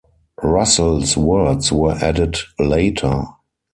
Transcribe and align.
Russell's 0.41 1.15
words 1.15 1.71
were 1.71 1.91
added 2.01 2.35
later. 2.57 3.23